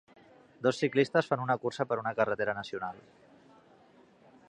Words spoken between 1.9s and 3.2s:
per una carretera nacional.